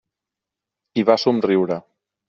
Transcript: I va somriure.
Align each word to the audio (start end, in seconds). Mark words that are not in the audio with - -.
I 1.03 1.05
va 1.11 1.19
somriure. 1.27 1.81